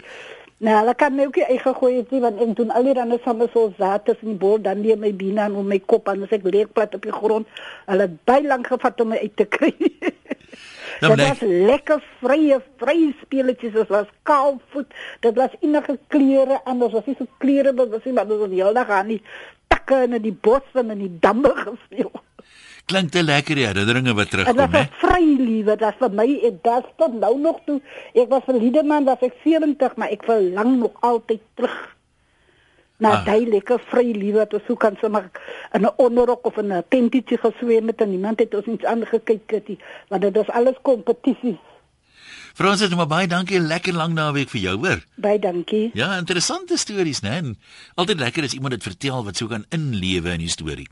[0.63, 2.95] Nou, hulle kan my ook nie eie gooi het nie want ek doen al die
[2.99, 6.07] ander samme so zates in die bol dan lê my bene aan om my kop
[6.11, 7.47] aan as ek leek plat op die grond.
[7.87, 9.73] Hulle baie lank gevat om my uit te kry.
[11.01, 14.91] Dan Dit blyk- was lekker vrye vrye speletjies, dit was kaalvoet,
[15.25, 18.51] dit was enige klere anders, was nie so klere maar was nie maar dit was
[18.53, 19.21] die hele dag aan die
[19.83, 22.11] takke en in die bosse en in die damme gespeel.
[22.85, 24.81] Klink te lekker die herinneringe wat Dit was terugkom, hè?
[24.81, 27.81] 'n vryliewe, dit vir my en dit tot nou nog toe.
[28.13, 31.95] Ek was verlede maand was ek 70, maar ek verlang nog altyd terug
[32.99, 33.25] na Ah.
[33.25, 35.29] daai lekker vryliewe wat ons so kan sommer
[35.73, 39.51] in 'n onderrok of in 'n tentjie geswem het en niemand het ons iets aangekyk
[39.51, 41.59] het nie, want dit is alles kompetisies.
[42.53, 44.99] Frans het maar baie dankie, lekker lang naweek vir jou, hoor.
[45.15, 45.89] Baie dankie.
[45.97, 47.29] Ja, interessante stories, né?
[47.41, 47.55] En
[47.95, 50.87] altyd lekker as iemand dit vertel wat sou kan inlewe in die storie.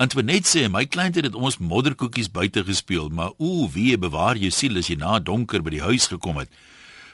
[0.00, 4.76] Antoinette sê my kleintyd het ons modderkoekies buite gespeel, maar ooh, wie bewaar jou siel
[4.80, 6.48] as jy na donker by die huis gekom het.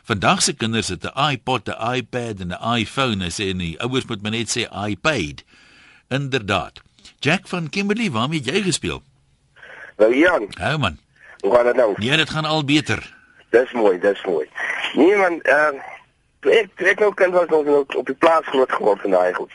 [0.07, 4.07] Vandag se kinders het 'n iPod, 'n iPad en 'n iPhone, as en die ouers
[4.07, 5.43] moet maar net sê iPad.
[6.11, 6.81] Inderdaad.
[7.21, 9.03] Jack van Kimberley, waarmee jy gespeel?
[9.99, 10.99] Nou Jan, Hou man.
[11.41, 11.95] hoe gaan dit nou?
[11.99, 13.15] Nee, dit gaan al beter.
[13.53, 14.47] Dis mooi, dis mooi.
[14.99, 18.73] Nee man, ehm uh, ek ek nou kind was ons nou op die plaas groot
[18.73, 19.53] geword en daai goed.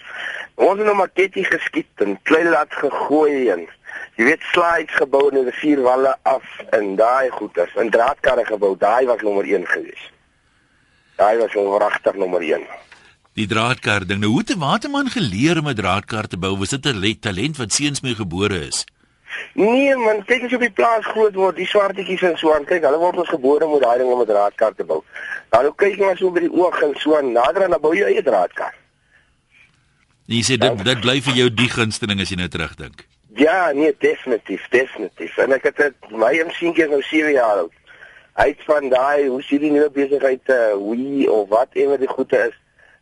[0.55, 3.65] Ons het nou maketjie geskiet en klein laat gegooi en
[4.17, 6.45] jy weet slides gebou in die vier walle af
[6.77, 8.75] en daai goeders en draadkarre gebou.
[8.79, 10.03] Daai was nommer 1 gewees.
[11.17, 12.63] Daai was onwragtig nommer 1.
[13.37, 14.19] Die draadkar ding.
[14.21, 16.57] Nou hoe het 'n waterman geleer om 'n draadkar te bou?
[16.57, 18.85] Was dit 'n le- talent wat seuns mee gebore is?
[19.53, 22.65] Nee man, kyk as jy op die plaas groot word, die swartetjies en so aan.
[22.65, 25.03] Kyk, hulle word ons gebore met daai ding om 'n draadkar te bou.
[25.51, 27.95] Nou nou kyk maar so by die oog en so aan, nader aan dan bou
[27.95, 28.73] jy eie draadkar.
[30.27, 33.05] En jy sê dit dit bly vir jou die gunsteling as jy nou terugdink.
[33.37, 35.37] Ja, nee, definitief, definitief.
[35.37, 37.73] En ek het dit my is nou 7 jaar oud.
[38.37, 42.09] Hy het van daai hoe sien die nuwe besigheid uh wie of wat ewe die
[42.09, 42.57] goede is.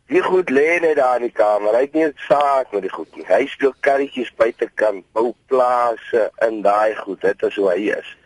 [0.06, 1.74] Die goed lê net daar in die kamer.
[1.74, 3.24] Hy het nie 'n saak met die goed nie.
[3.26, 7.20] Hy speel karretjies buitekant, bou plase in daai goed.
[7.20, 8.16] Dit is hoe hy is.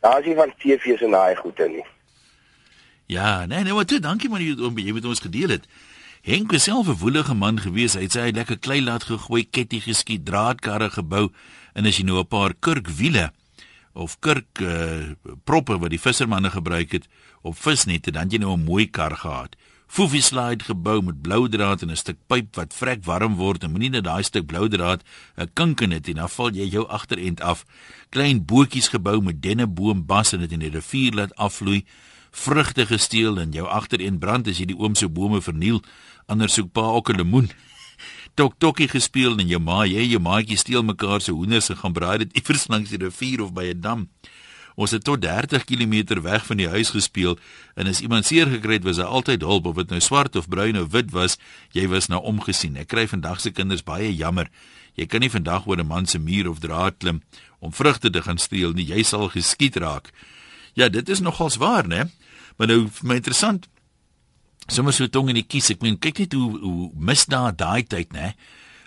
[0.00, 1.86] Daar is nie van TV's en daai goede nie.
[3.06, 5.66] Ja, nee, nee, maar toe, dankie man jy om jy met ons gedeel het.
[6.24, 7.94] Henk was self 'n woelige man gewees.
[7.94, 11.30] Hy het sy hy lekker klei laat gegooi, ketty geskiet, draadkarre gebou
[11.74, 13.32] en as jy nou 'n paar kurkwiele
[13.92, 17.06] of kurk uh, proppe wat die vissermanne gebruik het
[17.42, 19.56] op visnette, dan jy nou 'n mooi kar gehad.
[19.94, 23.70] Foofie slide gebou met blou draad en 'n stuk pyp wat vrek warm word en
[23.70, 25.04] moenie net daai stuk blou draad
[25.38, 27.64] 'n kink in dit en dan val jy jou agterend af.
[28.10, 31.84] Klein bootjies gebou met denneboom bas en dit in die rivier laat afvloei.
[32.30, 35.80] Vrugte gesteel en jou agterend brand as jy die oom se bome verniel.
[36.26, 37.50] Anders soek pa ook 'n lemoen.
[38.34, 41.92] Tok tokkie gespeel en jou ma, jy jou maatjie steel mekaar se hoenders en gaan
[41.92, 44.08] braai dit iewers langs die rivier of by 'n dam.
[44.74, 47.38] Ons het tot 30 km weg van die huis gespeel
[47.78, 50.48] en as iemand seer gekry het, was hy altyd hulp of dit nou swart of
[50.48, 51.38] bruin of wit was,
[51.70, 52.76] jy was nou omgesien.
[52.76, 54.50] Ek kry vandag se kinders baie jammer.
[54.98, 57.22] Jy kan nie vandag oor 'n man se muur of draad klim
[57.60, 58.86] om vrugte te gaan steel nie.
[58.86, 60.12] Jy sal geskiet raak.
[60.74, 62.10] Ja, dit is nogals waar, né?
[62.56, 63.68] Maar nou vir my interessant.
[64.66, 65.70] Sommige so tong in die kies.
[65.70, 68.34] Ek meen, kyk net hoe hoe misdaad daai tyd, né?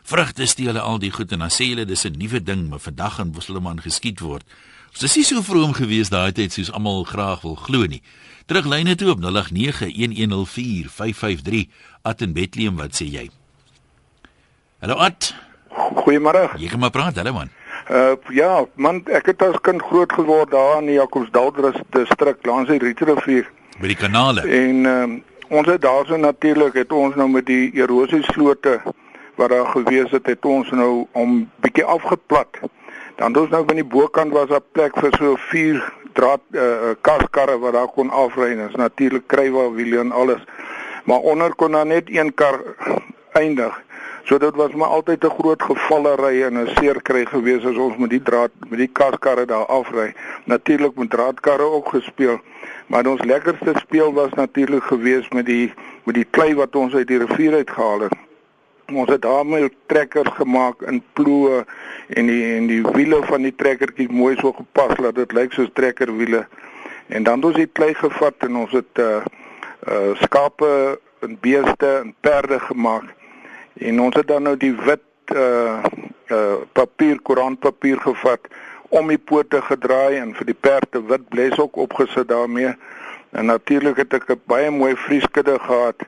[0.07, 3.15] Vrugte steel al die goed en dan sê hulle dis 'n nuwe ding, maar vandag
[3.15, 4.43] gaan Wosselman geskiet word.
[4.93, 8.01] Ons is nie so vroom gewees daai tyd soos almal graag wil glo nie.
[8.47, 9.27] Teruglyne toe op 0891104553
[12.01, 13.29] at in Bethlehem, wat sê jy?
[14.79, 15.35] Hallo At.
[16.03, 16.55] Goeiemôre.
[16.57, 17.49] Jy kom maar praat, hallo man.
[17.91, 21.53] Uh ja, man, ek het as kind groot geword daar in die Jacobsdal
[21.95, 23.45] distrik langs die Rietrivier
[23.81, 24.41] by die kanale.
[24.43, 25.07] En uh,
[25.49, 28.81] ons het daarso natuurlik het ons nou met die erosieslote
[29.37, 32.49] wat daar gewees het, het ons nou om bietjie afgeplat.
[33.17, 35.81] Dan ons nou van die bokant was 'n plek vir so vier
[36.13, 40.41] draad uh, kaskarre wat daar kon afry en is natuurlik krywa wiele en alles.
[41.05, 42.59] Maar onder kon daar net een kar
[43.31, 43.73] eindig.
[44.23, 47.97] So dit was maar altyd 'n groot gevallery en 'n seer kry gewees as ons
[47.97, 50.13] met die draad met die kaskarre daar afry.
[50.45, 52.39] Natuurlik met draadkarre ook gespeel.
[52.87, 57.07] Maar ons lekkerste speel was natuurlik gewees met die met die klei wat ons uit
[57.07, 58.26] die rivier uit gehaal het.
[58.93, 61.63] Ons het daarmee trekkers gemaak in ploë
[62.15, 65.73] en die en die wiele van die trekkertjies mooi so gepas dat dit lyk soos
[65.75, 66.45] trekkerwiele.
[67.07, 69.19] En dan het ons dit klei gevat en ons het uh
[69.91, 70.69] uh skape
[71.19, 73.11] en beeste en perde gemaak.
[73.75, 75.83] En ons het dan nou die wit uh
[76.31, 78.47] uh papier koerantpapier gevat
[78.89, 82.71] om die pote gedraai en vir die perde wit bles ook opgesit daarmee.
[83.35, 86.07] En natuurlik het ek 'n baie mooi vrieskudde gehad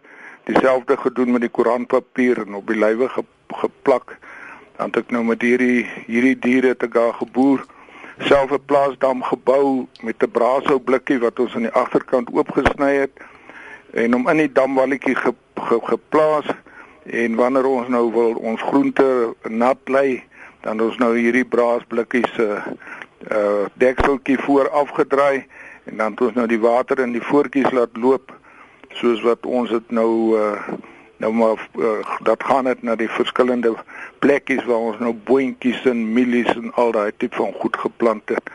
[0.49, 3.23] dieselfde gedoen met die koerantpapier en op die lywe ge,
[3.61, 4.15] geplak.
[4.77, 7.65] Dan het ek nou met hierdie hierdie diere te ga geboer,
[8.25, 13.21] self 'n plaasdam gebou met 'n braashou blikkie wat ons aan die agterkant oopgesny het
[13.93, 16.45] en hom in die damwalletjie ge, ge, geplaas.
[17.03, 20.23] En wanneer ons nou wil ons groente nat lê,
[20.61, 22.65] dan ons nou hierdie braasblikkies se uh,
[23.31, 25.45] uh dekseltjie voor afgedraai
[25.83, 28.38] en dan het ons nou die water in die voetjies laat loop
[28.99, 30.77] soos wat ons dit nou uh
[31.19, 33.73] nou maar uh, dat gaan dit na die verskillende
[34.23, 38.51] plekkies waar ons nou boontjies en mielies en al daai tipe van goed geplant het.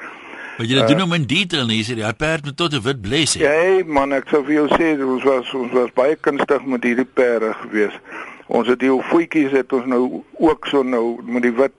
[0.57, 3.02] Maar jy uh, doen hom in detail nie, sê hy perd met tot 'n wit
[3.04, 3.37] bles.
[3.37, 6.85] Ja, hey, man, ek sou vir jou sê ons was ons was baie kunstig met
[6.85, 8.00] hierdie perde gewees.
[8.46, 11.76] Ons het die voetjies het ons nou ook so nou met die wit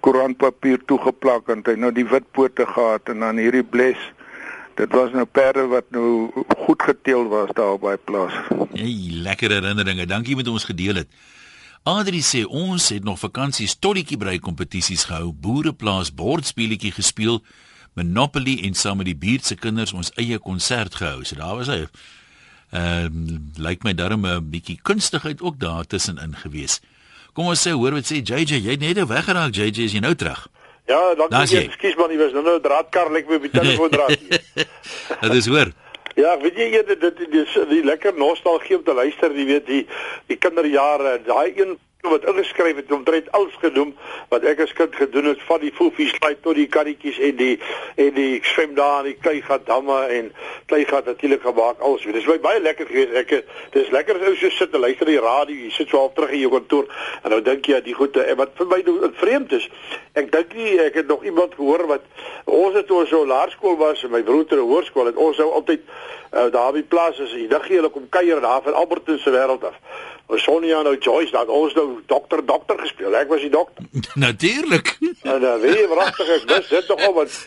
[0.00, 3.98] koerantpapier toegeplak en hy nou die wit pote gehad en dan hierdie bles
[4.78, 8.34] Dit was nou perde wat nou goed geteel was daar op by plaas.
[8.72, 8.94] Hey,
[9.26, 10.06] lekker herinneringe.
[10.06, 11.08] Dankie met ons gedeel het.
[11.82, 17.42] Adri sê ons het nog vakansies totdie brei kompetisies gehou, boereplaas bordspeletjie gespeel,
[17.98, 21.24] Monopoly en saam met die buurt se kinders ons eie konsert gehou.
[21.24, 21.80] So daar was hy.
[22.70, 26.80] Ehm uh, lyk my darm 'n bietjie kunstigheid ook daar tussenin gewees.
[27.32, 30.14] Kom ons sê hoor wat sê JJ, jy het net weggeraak JJ, is jy nou
[30.14, 30.46] terug?
[30.88, 31.66] Ja, dankie.
[31.66, 34.16] Ekskuus man, jy was nou 'n draadkar lek met die telefoon draad.
[35.24, 35.72] Dit is hoor.
[36.16, 39.66] Ja, weet jy jy dit dit die, die lekker nostalgie om te luister, jy weet
[39.66, 39.84] die
[40.26, 43.96] die kinderjare, daai een wat ingeskryf het omtrent alles genoem
[44.28, 47.56] wat ek as kind gedoen het van die foefies slide tot die karretjies en die
[47.98, 50.28] en die swem daar in die kleigat damme en
[50.70, 52.14] kleigat natuurlik gemaak alles weet.
[52.14, 53.16] Dis baie lekker geweest.
[53.18, 53.32] Ek
[53.74, 55.56] dis lekker as ou so sit en luister die radio.
[55.56, 56.86] Jy sit so half terug in jou kantoor
[57.24, 59.66] en nou dink jy aan die goeie en wat vir my nou vreemd is.
[60.14, 62.06] Ek dink nie ek het nog iemand gehoor wat
[62.44, 65.82] ons het toe so laerskool was en my broer ter hoërskool het ons sou altyd
[65.82, 67.34] uh, daar by plaas is.
[67.34, 69.82] Jy dink jy kom kuier daar van Albertus se wêreld af.
[70.28, 73.14] Ons Sonia nou Joyce dat ons nou dokter dokter gespeel.
[73.16, 73.84] Ek was die dokter.
[74.26, 74.90] Natuurlik.
[75.22, 77.38] En dan weet jy wragtig ek dis dit nog wat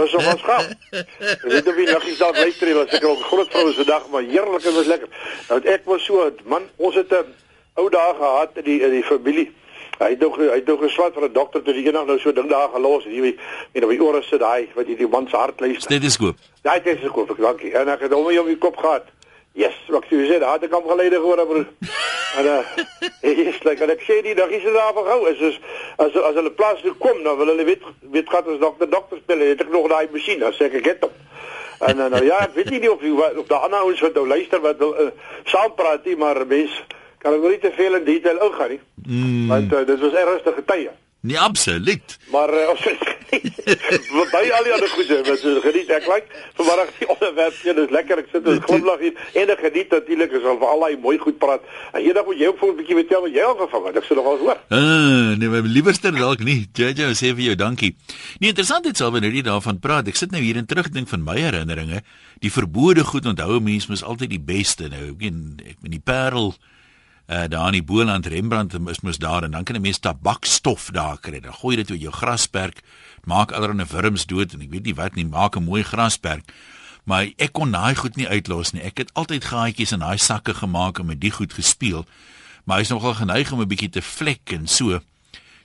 [0.00, 0.72] was nog ons gaan.
[0.90, 3.86] Ek weet of jy nog iets daar luister jy was ek al groot vrou se
[3.86, 5.08] dag maar heerlik en was lekker.
[5.48, 7.30] Nou ek was so man ons het 'n
[7.78, 9.52] ou dae gehad in die in die familie.
[9.98, 12.32] Hy het nog hy het nog geswat vir 'n dokter toe die eendag nou so
[12.32, 15.28] ding daar gelos en jy weet op die ore sit daai wat jy die man
[15.28, 15.86] se hart luister.
[15.86, 16.36] Stetoskoop.
[16.62, 17.72] Daai stetoskoop, dankie.
[17.78, 19.06] En ek het hom op die kop gehad.
[19.54, 21.68] Yes, wat jy sê, daar het ek hom gelede gehoor broer.
[22.34, 22.62] En uh
[23.22, 25.58] is like ek sê die dag is daar vergou is is
[26.02, 29.20] as as hulle plaas toe kom dan wil hulle weet weet gat as dokter dokter
[29.22, 31.14] speel het ek nog daai masjien dan sê ek ek het hom.
[31.86, 34.26] En uh, nou ja, ek weet nie of jy of daar ander ouens wat nou
[34.26, 35.08] luister wat wil uh,
[35.50, 36.74] saam praat nie, maar mens
[37.22, 38.80] kan ek nie te veel in detail ingaan nie.
[39.06, 39.48] Mm.
[39.54, 40.90] Want uh, dit was ernstige tye.
[41.24, 42.18] Nee, absoluut.
[42.30, 43.12] Maar uh, ons het
[44.32, 47.94] by al die ander goede wat so geniet ek like vanmiddag die onderwerp hier is
[47.96, 49.22] lekker ek sit en glimlag hier.
[49.40, 52.50] En ek geniet natuurlik is al al daai mooi goed praat en eendag moet jy
[52.50, 54.60] ook vir 'n bietjie vertel wat jy al gevang het ek sou nog al hoor
[54.68, 57.94] uh, nee my liewerste dalk nie JJ sê vir jou dankie.
[58.44, 60.12] Nie interessant dit sal wanneer jy daarvan praat.
[60.12, 62.04] Ek sit nou hier en terugdink van my herinneringe.
[62.44, 66.04] Die verbode goed onthou mense mos altyd die beste nou ek en ek met die
[66.04, 66.52] parel
[67.26, 70.90] uh, daar in die Boland Rembrandt is mos daar en dan kan 'n mens tabakstof
[70.90, 71.40] daar kry.
[71.40, 72.80] Dan gooi dit oor jou grasperk,
[73.24, 76.52] maak allerlei wurms dood en ek weet nie wat nie, maak 'n mooi grasperk.
[77.04, 78.82] Maar ek kon daai goed nie uitlos nie.
[78.82, 82.06] Ek het altyd gaatjies in daai sakke gemaak en met die goed gespeel.
[82.64, 85.00] Maar hy's nogal geneig om 'n bietjie te vlek en so.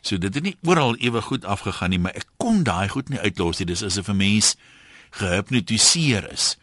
[0.02, 3.20] So dit het nie oral ewe goed afgegaan nie, maar ek kon daai goed nie
[3.20, 3.66] uitlos nie.
[3.66, 4.56] Dis asof 'n mens
[5.12, 6.58] gehipnotiseer is.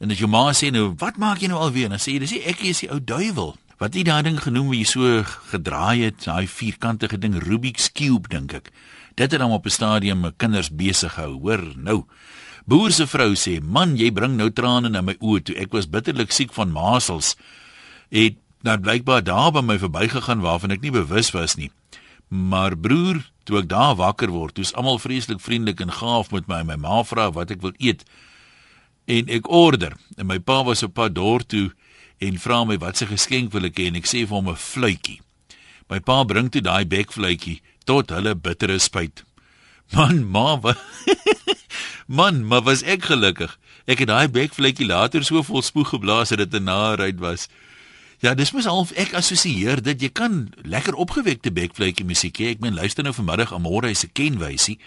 [0.00, 2.32] En as jou ma sê nou, "Wat maak jy nou alweer?" dan sê jy, "Dis
[2.32, 6.20] ek is die ou duiwel." Wat jy daai ding genoem wie jy so gedraai het,
[6.28, 8.70] daai vierkantige ding Rubik's cube dink ek.
[9.18, 11.40] Dit het hom op 'n stadium my kinders besig gehou.
[11.42, 12.06] Hoor nou.
[12.66, 15.56] Boer se vrou sê: "Man, jy bring nou trane in my oë toe.
[15.56, 17.36] Ek was bitterlik siek van masels."
[18.10, 21.70] Het nou blykbaar daar by my verbygegaan waarvan ek nie bewus was nie.
[22.28, 26.62] Maar broer, toe ek daar wakker word, toe's almal vreeslik vriendelik en gaaf met my.
[26.62, 28.04] My ma vra wat ek wil eet.
[29.04, 29.92] En ek order.
[30.16, 31.72] En my pa was op pad dorp toe
[32.18, 34.56] en vra my wat se geskenk wil ek hê en ek sê vir hom 'n
[34.56, 35.20] fluitjie.
[35.90, 39.24] My pa bring toe daai bekfluitjie tot hulle bittere spyt.
[39.92, 40.74] Man, ma, wa
[42.06, 43.58] Man, maar was ek gelukkig.
[43.84, 47.48] Ek het daai bekfluitjie later so vol spoeg geblaas dat dit 'n naheid was.
[48.20, 52.46] Ja, dis mos half ek assosieer dit jy kan lekker opgewekte bekfluitjie musiek hê.
[52.56, 54.78] Ek meen luister nou vanmiddag Amore se kenwysie.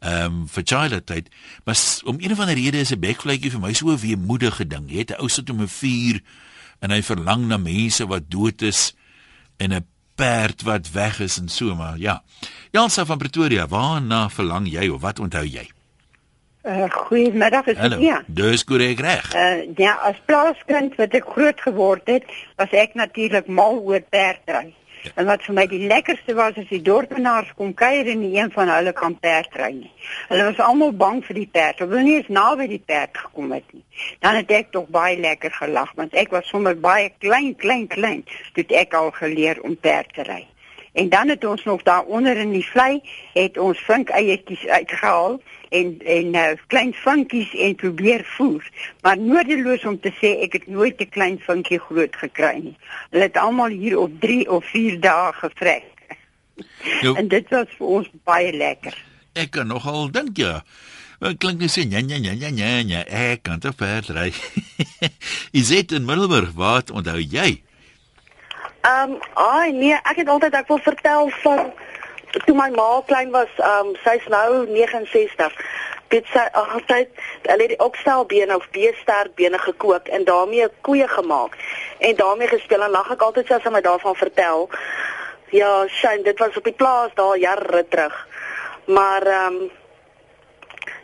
[0.00, 1.28] Ehm um, vir childhood,
[1.64, 4.90] maar om een of ander rede is 'n bekfluitjie vir my so 'n weemoedige ding.
[4.90, 6.20] Jy het 'n ou sit om 'n vuur
[6.80, 8.90] en hy verlang na mense wat dood is
[9.58, 12.22] en 'n perd wat weg is en so maar ja.
[12.70, 15.68] Jansa van Pretoria, waarna verlang jy of wat onthou jy?
[16.62, 18.22] Uh, goeiemiddag, is dit ja?
[18.26, 19.30] Dis korrek reg.
[19.34, 22.26] Uh, ja, as plaaskind wat ek groot geword het,
[22.60, 24.74] was ek natuurlik mal oor perdry.
[25.02, 25.10] Ja.
[25.14, 28.68] En wat vir my die lekkerste was as die dorpenaars kom kuier en een van
[28.68, 29.92] hulle kan perd ry nie.
[30.28, 31.80] Hulle was almal bang vir die perd.
[31.80, 33.84] Hulle wou nie eens naby die perd gekom het nie.
[34.20, 38.24] Dan het ek tog baie lekker gelag want ek was sommer baie klein, klein, klein
[38.54, 40.44] toe ek al geleer om perd te ry.
[40.92, 43.00] En dan het ons nog daar onder in die vlei
[43.32, 48.70] het ons vink eiertjies uitgehaal en en uh, klein vinkies en probeer voer.
[49.02, 52.76] Maar nodeloos om te sê ek het nooit 'n klein vinkie groot gekry nie.
[53.10, 55.86] Hulle het almal hier op 3 of 4 dae gevrek.
[57.02, 57.14] Jo.
[57.18, 58.94] En dit was vir ons baie lekker.
[59.32, 60.62] Ek kan nogal dink ja.
[61.20, 64.32] Wat klink dit sê ja ja ja ja ja ja ek kan te ver ry.
[65.58, 67.62] Is dit in Middelburg wat onthou jy?
[68.80, 71.72] Ehm, um, ai nee, ek het altyd ek wil vertel van
[72.30, 75.56] toe my ma klein was, ehm um, sy's nou 69.
[76.10, 77.10] Dit sy altyd
[77.46, 81.56] hulle het die okstelbeen of beestertbene gekook en daarmee koeie gemaak
[81.98, 84.68] en daarmee gespeel en lag ek altyd as sy my daarvan vertel.
[85.50, 88.26] Ja, sien, dit was op die plaas daar jare terug.
[88.86, 89.70] Maar ehm um,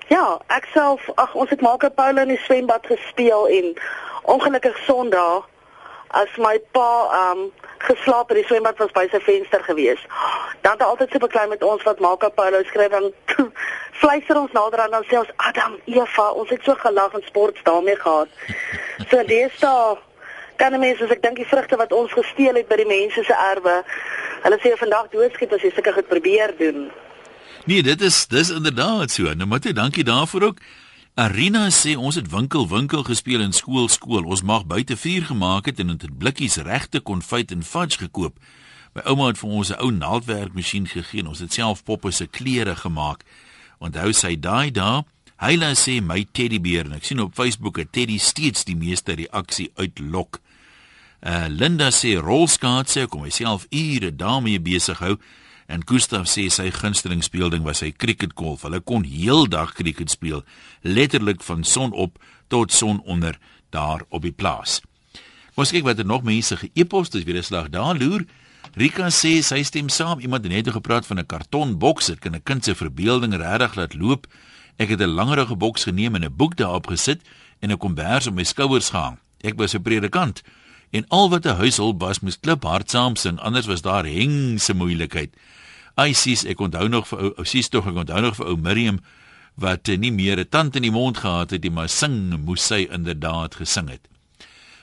[0.08, 3.74] ja, ek self, ag ons het Marco Paulo in die swembad gespeel en
[4.22, 5.48] ongelukkig Sondag
[6.10, 6.90] as my pa
[7.20, 7.52] ehm um,
[7.86, 10.00] geslaap in die swembad was by sy venster gewees.
[10.62, 13.10] Dan het hy altyd so beklei met ons wat Marco Paulo skryf dan
[14.00, 17.60] fluister ons nader aan dan sê ons Adam, Eva, ons het so gelag en sport
[17.68, 18.28] daarmee gehad.
[19.10, 19.98] So deesdae
[20.56, 23.34] kan die mense, ek dink die vrugte wat ons gesteel het by die mense se
[23.52, 23.82] erwe,
[24.46, 26.86] hulle sê vandag doodskiet as jy sulke goed probeer doen.
[27.66, 29.32] Nee, dit is dis inderdaad so.
[29.34, 30.64] Nou jy dankie daarvoor ook.
[31.16, 34.26] Arina sê ons het winkel winkel gespeel in skool skool.
[34.28, 38.36] Ons mag buite vuur gemaak het en dit blikkies regte konfyt en fudge gekoop.
[38.92, 42.26] My ouma het vir ons 'n ou naaldwerkmasjien gegee en ons het self poppe se
[42.26, 43.24] klere gemaak.
[43.80, 45.04] Onthou sy daai dae,
[45.36, 49.70] Hyla sê my teddybeer en ek sien op Facebook 'n teddy steeds die meeste reaksie
[49.76, 50.40] uitlok.
[51.22, 55.16] Uh Linda sê rolskaatse kom myself ure daarmee besig hou.
[55.66, 58.62] En Gustav sê sy gunsteling speelding was sy cricketgolf.
[58.62, 60.44] Hulle kon heeldag cricket speel,
[60.82, 63.38] letterlik van son op tot son onder
[63.70, 64.80] daar op die plaas.
[65.56, 68.24] Ons kyk wat er nog mense ge-e-pos, dis weer 'n slag daar loer.
[68.74, 70.20] Rika sê sy stem saam.
[70.20, 72.06] Iemand het net gepraat van 'n kartonboks.
[72.06, 74.26] Dit kan 'n kind se verbeelding regtig laat loop.
[74.76, 77.20] Ek het 'n langerige boks geneem en 'n boek daarop gesit
[77.60, 79.18] en 'n kombers op my skouers gehang.
[79.40, 80.42] Ek was 'n predikant
[80.90, 85.34] en al wat 'n huishulp was moes kliphard saam sing, anders was daar hengse moeilikheid.
[85.96, 88.98] Ai sis, ek onthou nog vir ou sis tog, ek onthou nog vir ou Miriam
[89.56, 92.86] wat nie meer 'n tand in die mond gehad het nie, maar sing moes sy
[92.90, 94.04] inderdaad gesing het.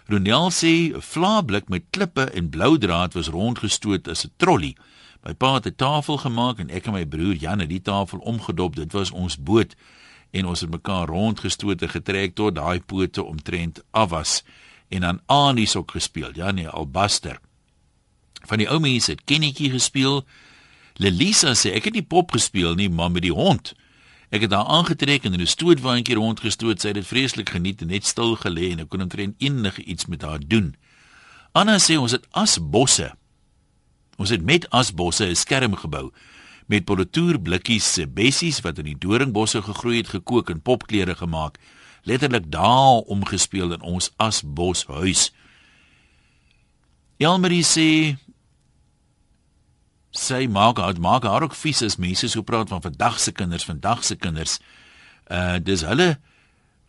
[0.08, 4.76] Ronel sê 'n vlaablik met klippe en blou draad was rondgestoot as 'n trolly.
[5.23, 8.19] My pa het 'n tafel gemaak en ek en my broer Jan het die tafel
[8.19, 8.76] omgedop.
[8.76, 9.76] Dit was ons boot
[10.32, 14.43] en ons het mekaar rondgestoot en getrek tot daai pote omtrent af was
[14.89, 16.30] en dan Anies ook gespeel.
[16.34, 17.39] Ja nee, Albaster.
[18.41, 20.26] Van die ou mense het Kennetjie gespeel.
[20.97, 23.73] Lelisa sê ek het nie pop gespeel nie, maar met die hond.
[24.34, 26.82] Ek het haar aangetrek en in 'n stootwaandjie rondgestoot.
[26.82, 30.06] Sy het dit vreeslik geniet en net stil gelê en ek kon omtrent enige iets
[30.06, 30.75] met haar doen.
[31.51, 33.13] Anna sê ons het asbosse.
[34.17, 36.12] Ons het met asbosse 'n skerm gebou
[36.65, 41.60] met politoer blikkies se bessies wat in die doringbosse gegroei het gekook en popklere gemaak.
[42.03, 45.32] Letterlik daar omgespeel in ons asboshuis.
[47.17, 48.17] Elmarie sê
[50.13, 53.65] sy maak haar maak haar ook vies as mense so praat van vandag se kinders,
[53.65, 54.60] vandag se kinders.
[55.30, 56.17] Uh dis hulle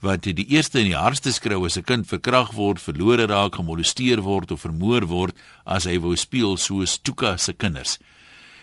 [0.05, 4.21] wat die eerste in die hardste skreeu as 'n kind verkrag word, verlore raak, gemolesteer
[4.21, 5.35] word of vermoor word
[5.65, 7.99] as hy wou speel soos Tuka se kinders.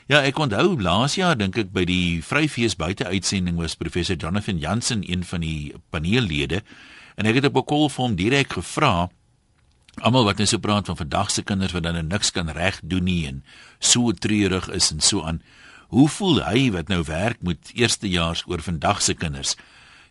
[0.08, 4.60] Ja, ek onthou laas jaar dink ek by die Vryfees buite uitsending was professor Jonathan
[4.60, 6.62] Jansen een van die paneellede
[7.16, 9.10] en ek het op 'n kol vir hom direk gevra
[10.02, 12.80] almal wat net so praat van vandag se kinders wat dan nou niks kan reg
[12.84, 13.44] doen nie en
[13.80, 15.42] so treurig is en so aan.
[15.92, 19.56] Hoe voel hy wat nou werk met eerstejaars oor vandag se kinders?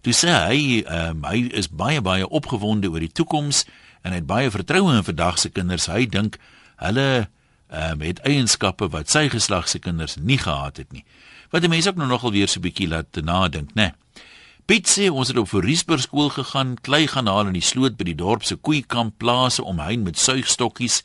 [0.00, 3.64] Toe sê hy, um, hy is baie baie opgewonde oor die toekoms
[4.02, 5.88] en hy het baie vertroue in vandag se kinders.
[5.92, 6.38] Hy dink
[6.80, 7.08] hulle
[7.68, 11.04] um, het eienskappe wat sy geslag se kinders nie gehad het nie.
[11.50, 13.90] Wat die mense ook nou nogal weer so 'n bietjie laat nadink, né?
[13.90, 14.24] Nee.
[14.70, 18.04] Piet sê ons het op Voorriesburg skool gegaan, klei gaan haal in die sloot by
[18.06, 21.00] die dorp se koeikamp plase omheen met suigstokkies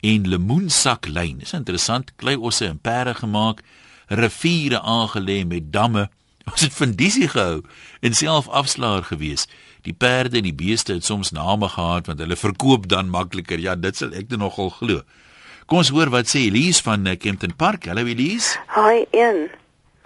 [0.00, 1.42] en lemoensaklyn.
[1.42, 3.60] Dis interessant, klei osse en perde gemaak,
[4.08, 6.06] riviere aangelê met damme.
[6.48, 7.60] Ons het fundisie gehou
[8.00, 9.44] en self afslaer gewees.
[9.84, 13.60] Die perde en die beeste het soms name gehad want hulle verkoop dan makliker.
[13.60, 15.04] Ja, dit sal ek dan nogal glo.
[15.68, 17.92] Kom ons hoor wat sê Elise van eh, Kempton Park.
[17.92, 18.56] Hallo Elise.
[18.80, 19.50] Hi, een.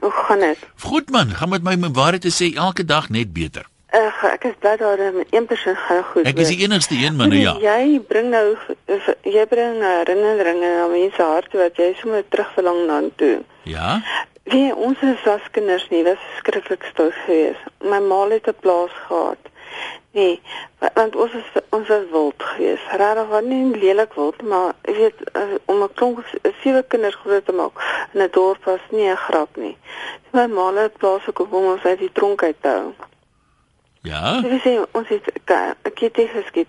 [0.03, 0.59] Hoe gaan dit?
[0.83, 3.67] Goed man, gaan met my met waarheid te sê elke dag net beter.
[3.95, 6.27] Ag, ek is bly daar met een persoon gaan goed.
[6.27, 7.53] Ek is die enigste een man, ja.
[7.71, 8.57] Jy bring nou
[9.37, 13.37] jy bring herinneringe aan mense harte wat jy sommer terugverlang na toe.
[13.63, 14.01] Ja.
[14.51, 17.71] Wie ons as kinders nie, was skrikkelik stout geweest.
[17.87, 19.42] My ma het 'n plaas gehad.
[20.13, 20.41] Nee,
[20.95, 22.91] want ons is ons was wild geweest.
[22.91, 26.25] Regtig was nie lelik wild, maar jy weet eh, om 'n klomp
[26.63, 27.81] sewe kinders groot te maak
[28.13, 29.77] in 'n dorp was nie 'n grap nie.
[30.31, 33.12] My ma het plaas gekoop om ons uit die tronk uit te hou.
[34.03, 34.41] Ja.
[34.41, 36.69] Dis sê ons het 'n kitty geskiet.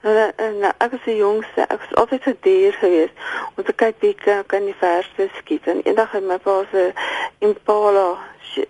[0.00, 1.60] Nou, nou ek was die jongste.
[1.60, 3.14] Ek was altyd so dier geweest.
[3.54, 5.66] Ons het kyk wie kan die verste skiet.
[5.66, 6.92] En eendag het my pa se
[7.38, 8.18] Impala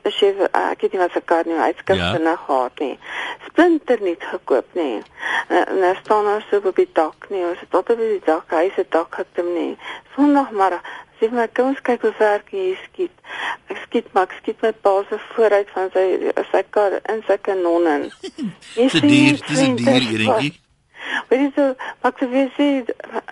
[0.08, 2.18] sy ek het nie wat se kar nie uitskryf ja.
[2.18, 2.98] na gehad nie.
[3.46, 5.02] Splinter nie gekoop nie.
[5.48, 7.44] En nou staan ons so op die dak nie.
[7.44, 9.76] Ons het tot op die dak, hy se dak geklim nie.
[10.14, 10.50] Sondag
[11.20, 13.10] maar sê my kom ons kyk hoe ver jy skiet.
[13.68, 17.36] Ek skiet maar ek skiet met pa se vooruit van sy sy kar in sy
[17.42, 18.08] kanon in.
[18.76, 20.54] Dis 'n dier, dis 'n dier hierdie.
[21.28, 22.68] Wat is so wat jy sê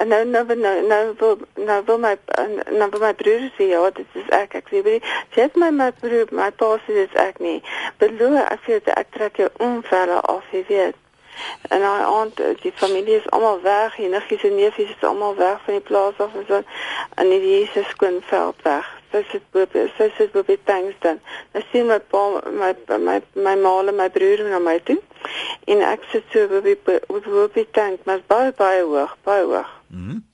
[0.06, 2.14] nou nou nou nou wil nou wil my
[2.70, 5.00] nou wil my broer sê ja dit is ek ek sê baie
[5.34, 7.62] sê my my broer my pa sê dit is ek nie
[7.98, 11.05] beloof ek sê ek trek jou onverre af jy weet
[11.68, 15.64] en nou aand die familie is almal weg en niggies en neefies is almal weg
[15.64, 16.62] van die plaas af en so
[17.14, 19.64] en die Jesus skoon veld weg sy sit bo
[19.96, 21.20] sy sit bo by Tangston.
[21.56, 24.98] Ek sien my pa my my my ma en my broer na my toe.
[25.70, 26.76] En ek sit so bo by
[27.08, 29.76] bo by tank, maar baie baie hoog, baie hoog.
[29.90, 30.08] Mhm.
[30.16, 30.24] Mm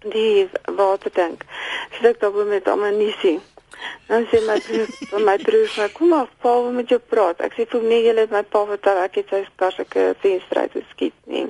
[0.00, 1.42] die watertank.
[1.92, 3.34] Sy sê dat met ammunisie.
[4.10, 7.40] Dan sê my broer, my broer sê kom af, pa, met jou praat.
[7.46, 10.78] Ek sê vir my jy het my pa vertel ek het sy karske venster uit
[10.78, 11.48] geskiet nie.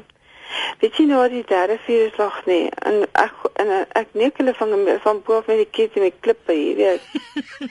[0.80, 4.72] Weet jy nou die derde vier slag nie en ek en ek neek hulle van
[5.04, 7.04] van bo af met die kies met klippe hier weet.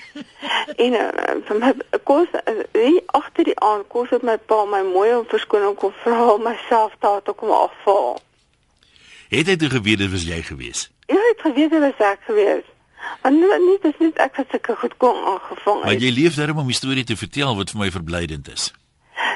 [0.86, 1.10] en uh,
[1.50, 1.74] van my
[2.08, 2.32] kos
[2.78, 6.45] nie agter die aan kos het my pa my mooi om verskoning kom vra om
[6.47, 8.20] myself daar te kom afval.
[9.30, 10.88] Het hy toe geweet dit was jy gewees?
[11.10, 12.68] Ja, ek het geweet dit was ek gewees.
[13.22, 15.84] En nie, nie dis nie ek het seker goed kon aangevang.
[15.84, 18.74] Maar jy leef daarom om 'n storie te vertel wat vir my verblydend is.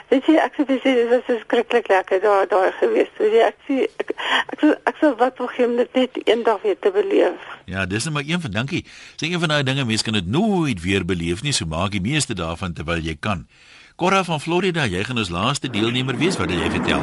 [0.10, 3.10] Weet jy, ek sê dit was so skrikkelik lekker daar daar gewees.
[3.18, 4.10] Weet jy, ek sê ek
[4.54, 7.40] ek sê ek sê wat wil gee om dit net eendag weer te beleef.
[7.66, 8.86] Ja, dis net maar een van dankie.
[9.18, 12.02] Sê een van daai dinge mense kan dit nooit weer beleef nie, so maak die
[12.02, 13.48] meeste daarvan terwyl jy kan.
[13.96, 17.02] Cora van Florida, jy gaan ons laaste deelnemer wees wat jy vertel.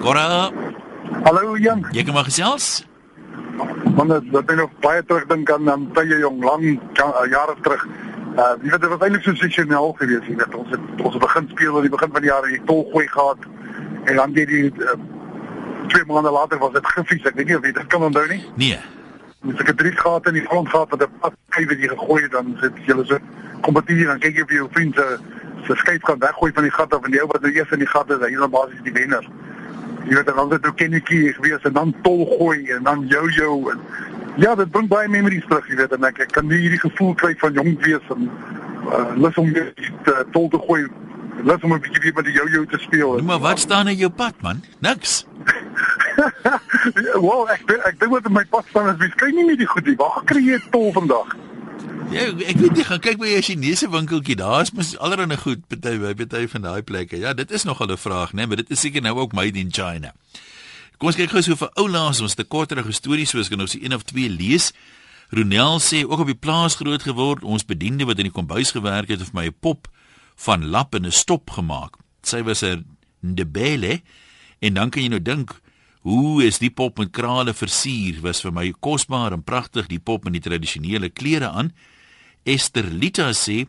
[0.00, 0.50] Cora,
[1.24, 1.86] Hallo Jan.
[1.92, 2.84] jy kan maar gesels.
[3.96, 6.62] Man, dit wat ek nog baie terugdink aan aan tye jong lang
[6.96, 7.86] ja- jare terug.
[8.36, 11.48] Uh, jy weet dit was eintlik sensasioneel geweest, jy weet ons het ons het begin
[11.50, 13.44] speel aan die begin van die jaar die tolgooi gehad
[14.04, 14.96] en dan die, die uh,
[15.92, 17.28] twee maande later was dit giffies.
[17.28, 18.40] Ek weet nie of jy dit kan onthou nie.
[18.56, 18.80] Nee.
[19.42, 22.22] Met seker drie gate in die grond gehad wat 'n pad kyk wat jy gegooi
[22.22, 23.18] het dan sit jy so
[23.60, 25.06] kompetisie dan kyk jy vir jou vriend se
[25.66, 27.78] se skyf kan weggooi van die gat af en die ou wat nou eers in
[27.78, 29.26] die gat is, hy is dan basies die wenner.
[30.08, 33.70] Jy weet dan het ook kennetjie gewees en dan tol gooi en dan jou jou
[33.72, 33.80] en
[34.36, 37.14] ja, dit bring baie memories terug, jy weet en ek, ek kan nie hierdie gevoel
[37.14, 38.30] kry van jong wees en
[38.88, 39.72] uh, lus om weer
[40.04, 40.86] te tol te gooi.
[41.42, 43.12] Lus om 'n bietjie weer met die jou jou te speel.
[43.12, 44.60] Nou, maar wat staan in jou pad man?
[44.80, 45.26] Niks.
[47.26, 49.56] Wel, ek dink- ek dink wat in my pad staan is wie skyn nie meer
[49.60, 49.96] die goed nie.
[49.96, 51.36] Waar kry jy tol vandag?
[52.10, 54.36] Ja, ek weet jy gaan kyk by 'n Chinese winkeltjie.
[54.36, 57.16] Daar is mos allerlei goed party by party van daai plekke.
[57.16, 59.58] Ja, dit is nogal 'n vraag, né, nee, maar dit is seker nou ook made
[59.58, 60.12] in China.
[60.98, 63.84] Kom ons kyk gou so vir oulaas ons te korterige stories soos kan ons die
[63.84, 64.72] een of twee lees.
[65.30, 69.08] Ronel sê ook op die plaas groot geword, ons bediende wat in die kombuis gewerk
[69.08, 69.88] het, het vir my 'n pop
[70.36, 71.96] van lap en 'n stop gemaak.
[72.22, 72.84] Sy was 'n
[73.20, 74.00] ndebele
[74.60, 75.60] en dan kan jy nou dink
[76.02, 80.24] Hoe is die pop met krale versier was vir my kosbaar en pragtig die pop
[80.26, 81.70] met die tradisionele klere aan.
[82.42, 83.66] Esther Lita sê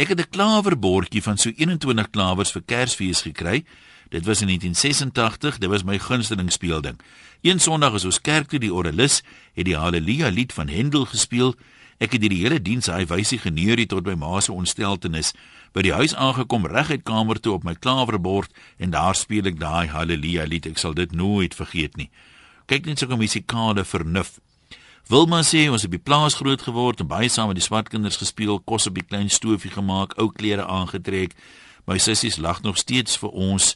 [0.00, 3.64] ek het 'n klawerbordjie van so 21 klawers vir Kersfees gekry.
[4.08, 6.98] Dit was in 1986, dit was my gunsteling speelding.
[7.42, 9.22] Een Sondag is ons kerk toe die orgelis
[9.52, 11.54] het die Halleluja lied van Händel gespeel.
[11.98, 15.34] Ek het die hele diens hy wysie geneurie tot by ma se ontsteltenis.
[15.74, 19.58] By die huis aangekom reg uit kamer toe op my klawerbord en daar speel ek
[19.58, 20.68] daai Halleluja lied.
[20.70, 22.10] Ek sal dit nooit vergeet nie.
[22.70, 24.38] Kyk net sulke musikale vernuf.
[25.10, 28.16] Wilma sê ons het by plaas groot geword en baie saam met die swart kinders
[28.22, 31.34] gespeel, kos op die klein stoofie gemaak, ou klere aangetrek.
[31.90, 33.74] My sissies lag nog steeds vir ons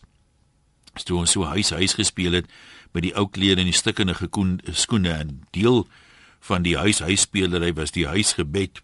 [1.05, 2.49] toe ons so huis huis gespeel het
[2.94, 4.16] met die ou klere en die stikkende
[4.72, 5.84] skoene en deel
[6.49, 8.80] van die huis huisspelery was die huisgebed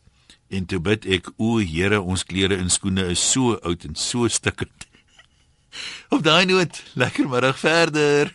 [0.49, 4.29] en toe bid ek o Here ons klere en skoene is so oud en so
[4.29, 4.89] stikkend
[6.15, 8.33] op daai noot lekker middag verder